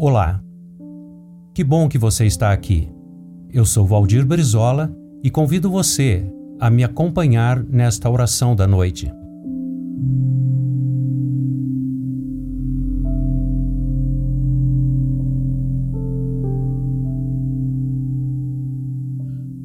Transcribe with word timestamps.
Olá. 0.00 0.40
Que 1.52 1.64
bom 1.64 1.88
que 1.88 1.98
você 1.98 2.24
está 2.24 2.52
aqui. 2.52 2.88
Eu 3.52 3.64
sou 3.64 3.84
Valdir 3.84 4.24
Brizola 4.24 4.94
e 5.24 5.28
convido 5.28 5.68
você 5.68 6.24
a 6.60 6.70
me 6.70 6.84
acompanhar 6.84 7.60
nesta 7.64 8.08
oração 8.08 8.54
da 8.54 8.64
noite. 8.64 9.12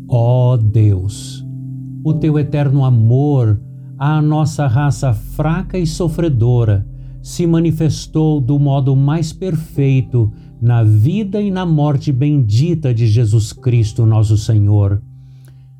Ó 0.08 0.54
oh 0.54 0.58
Deus, 0.58 1.46
o 2.04 2.12
teu 2.16 2.40
eterno 2.40 2.84
amor 2.84 3.62
à 4.00 4.20
nossa 4.20 4.66
raça 4.66 5.14
fraca 5.14 5.78
e 5.78 5.86
sofredora 5.86 6.92
se 7.24 7.48
manifestou 7.48 8.42
do 8.42 8.60
modo 8.60 8.98
mais 8.98 9.32
perfeito 9.32 10.30
na 10.62 10.84
vida 10.84 11.42
e 11.42 11.50
na 11.50 11.66
morte 11.66 12.12
bendita 12.12 12.94
de 12.94 13.08
Jesus 13.08 13.54
Cristo, 13.54 14.06
nosso 14.06 14.38
Senhor. 14.38 15.02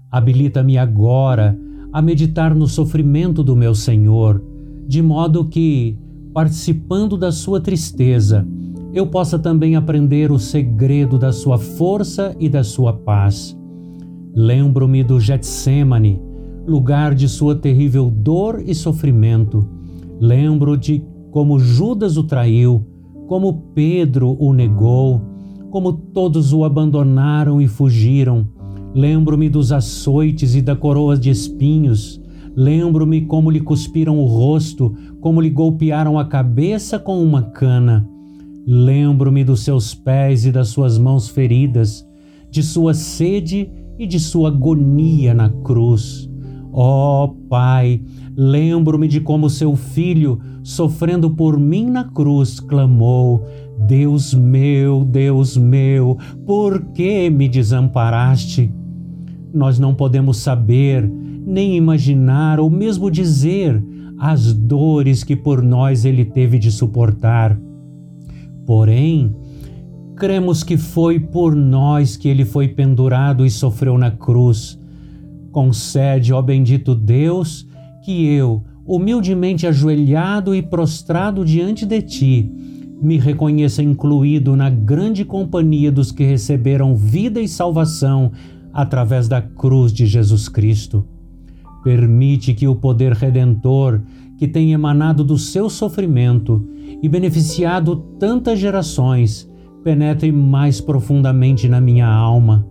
Habilita-me 0.10 0.78
agora 0.78 1.60
a 1.92 2.02
meditar 2.02 2.56
no 2.56 2.66
sofrimento 2.66 3.44
do 3.44 3.58
meu 3.58 3.76
Senhor, 3.76 4.42
de 4.88 5.02
modo 5.02 5.46
que, 5.46 5.98
participando 6.34 7.18
da 7.18 7.32
sua 7.32 7.60
tristeza, 7.60 8.48
eu 8.94 9.06
possa 9.08 9.38
também 9.38 9.76
aprender 9.76 10.32
o 10.32 10.40
segredo 10.40 11.20
da 11.20 11.34
sua 11.34 11.58
força 11.58 12.34
e 12.40 12.48
da 12.48 12.64
sua 12.64 12.94
paz. 12.94 13.58
Lembro-me 14.34 15.04
do 15.04 15.20
Getsemane, 15.20 16.22
lugar 16.66 17.14
de 17.14 17.28
sua 17.28 17.54
terrível 17.54 18.10
dor 18.10 18.64
e 18.66 18.74
sofrimento. 18.74 19.68
Lembro 20.20 20.78
de 20.78 21.04
como 21.34 21.58
Judas 21.58 22.16
o 22.16 22.24
traiu, 22.24 22.86
como 23.28 23.72
Pedro 23.74 24.38
o 24.40 24.54
negou, 24.54 25.20
como 25.72 25.92
todos 25.92 26.54
o 26.54 26.64
abandonaram 26.64 27.60
e 27.60 27.68
fugiram. 27.68 28.48
Lembro-me 28.94 29.50
dos 29.50 29.72
açoites 29.72 30.54
e 30.54 30.62
da 30.62 30.76
coroa 30.76 31.18
de 31.18 31.32
espinhos. 31.32 32.22
Lembro-me 32.56 33.22
como 33.22 33.50
lhe 33.50 33.60
cuspiram 33.60 34.20
o 34.20 34.28
rosto, 34.28 34.94
como 35.20 35.42
lhe 35.42 35.50
golpearam 35.50 36.20
a 36.20 36.26
cabeça 36.26 37.00
com 37.00 37.20
uma 37.24 37.42
cana. 37.42 38.08
Lembro-me 38.68 39.44
dos 39.44 39.62
seus 39.62 39.96
pés 39.96 40.46
e 40.46 40.52
das 40.52 40.68
suas 40.68 41.00
mãos 41.00 41.28
feridas, 41.30 42.08
de 42.52 42.62
sua 42.62 42.94
sede 42.94 43.72
e 43.98 44.06
de 44.06 44.20
sua 44.20 44.50
agonia 44.50 45.34
na 45.34 45.50
cruz. 45.50 46.30
Ó 46.72 47.24
oh, 47.24 47.28
Pai, 47.50 48.04
lembro-me 48.36 49.08
de 49.08 49.20
como 49.20 49.50
seu 49.50 49.76
filho, 49.76 50.40
sofrendo 50.64 51.30
por 51.32 51.60
mim 51.60 51.90
na 51.90 52.04
cruz, 52.04 52.60
clamou: 52.60 53.46
Deus 53.88 54.34
meu, 54.34 55.04
Deus 55.04 55.58
meu, 55.58 56.18
por 56.46 56.82
que 56.94 57.30
me 57.30 57.48
desamparaste? 57.48 58.72
Nós 59.54 59.78
não 59.78 59.94
podemos 59.94 60.38
saber, 60.38 61.08
nem 61.08 61.76
imaginar 61.76 62.60
ou 62.60 62.70
mesmo 62.70 63.12
dizer 63.12 63.84
as 64.18 64.54
dores 64.54 65.24
que 65.24 65.36
por 65.36 65.62
nós 65.62 66.06
ele 66.06 66.26
teve 66.26 66.58
de 66.58 66.72
suportar. 66.72 67.60
Porém, 68.66 69.36
cremos 70.16 70.64
que 70.64 70.78
foi 70.78 71.20
por 71.20 71.56
nós 71.56 72.16
que 72.16 72.30
ele 72.30 72.46
foi 72.46 72.70
pendurado 72.70 73.46
e 73.46 73.50
sofreu 73.50 73.98
na 73.98 74.10
cruz 74.10 74.80
Concede, 75.54 76.34
ó 76.34 76.42
bendito 76.42 76.96
Deus, 76.96 77.68
que 78.04 78.26
eu, 78.26 78.64
humildemente 78.86 79.66
ajoelhado 79.66 80.54
e 80.54 80.62
prostrado 80.62 81.44
diante 81.46 81.86
de 81.86 82.02
ti, 82.02 82.52
me 83.02 83.18
reconheça 83.18 83.82
incluído 83.82 84.56
na 84.56 84.70
grande 84.70 85.26
companhia 85.26 85.92
dos 85.92 86.12
que 86.12 86.24
receberam 86.24 86.96
vida 86.96 87.42
e 87.42 87.48
salvação 87.48 88.32
através 88.74 89.28
da 89.28 89.42
cruz 89.42 89.92
de 89.92 90.06
Jesus 90.06 90.48
Cristo. 90.48 91.06
Permite 91.84 92.54
que 92.54 92.68
o 92.68 92.76
poder 92.76 93.14
redentor 93.14 94.02
que 94.38 94.48
tem 94.48 94.72
emanado 94.72 95.24
do 95.24 95.38
seu 95.38 95.70
sofrimento 95.70 96.66
e 97.02 97.10
beneficiado 97.10 97.96
tantas 98.20 98.60
gerações 98.60 99.50
penetre 99.84 100.32
mais 100.32 100.80
profundamente 100.80 101.68
na 101.68 101.82
minha 101.82 102.08
alma. 102.08 102.66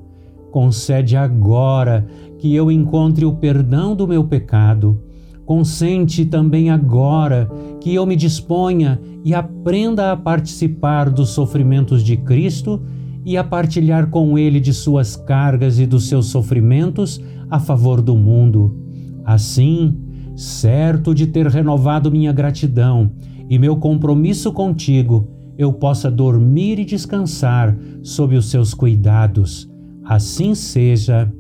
Concede 0.51 1.17
agora 1.17 2.07
que 2.39 2.55
eu 2.55 2.71
encontre 2.71 3.25
o 3.25 3.35
perdão 3.35 3.95
do 3.95 4.09
meu 4.09 4.25
pecado. 4.25 5.01
Consente 5.45 6.25
também 6.25 6.71
agora 6.71 7.51
que 7.81 7.95
eu 7.95 8.07
me 8.07 8.17
disponha 8.17 9.01
e 9.25 9.35
aprenda 9.35 10.13
a 10.13 10.17
participar 10.17 11.11
dos 11.11 11.31
sofrimentos 11.31 12.03
de 12.03 12.17
Cristo 12.17 12.81
e 13.25 13.37
a 13.37 13.45
partilhar 13.45 14.09
com 14.09 14.39
Ele 14.39 14.61
de 14.61 14.73
suas 14.73 15.17
cargas 15.17 15.79
e 15.79 15.87
dos 15.87 16.09
seus 16.09 16.27
sofrimentos 16.27 17.21
a 17.51 17.59
favor 17.59 18.01
do 18.01 18.17
mundo. 18.17 18.77
Assim, 19.25 19.97
certo 20.37 21.15
de 21.15 21.27
ter 21.27 21.47
renovado 21.47 22.11
minha 22.11 22.33
gratidão 22.33 23.13
e 23.49 23.59
meu 23.59 23.77
compromisso 23.77 24.53
contigo, 24.53 25.29
eu 25.59 25.73
possa 25.73 26.11
dormir 26.11 26.79
e 26.79 26.85
descansar 26.85 27.77
sob 28.03 28.37
os 28.37 28.51
seus 28.51 28.75
cuidados. 28.75 29.69
Assim 30.05 30.55
seja. 30.55 31.33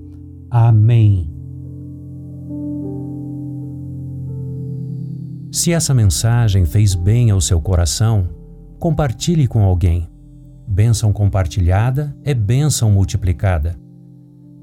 Amém. 0.51 1.31
Se 5.53 5.71
essa 5.71 5.93
mensagem 5.93 6.65
fez 6.65 6.95
bem 6.95 7.31
ao 7.31 7.39
seu 7.39 7.61
coração, 7.61 8.27
compartilhe 8.79 9.47
com 9.47 9.63
alguém. 9.63 10.09
Bênção 10.67 11.13
compartilhada 11.13 12.17
é 12.25 12.33
bênção 12.33 12.91
multiplicada. 12.91 13.79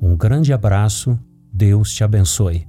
Um 0.01 0.17
grande 0.17 0.51
abraço, 0.51 1.19
Deus 1.53 1.93
te 1.93 2.03
abençoe. 2.03 2.67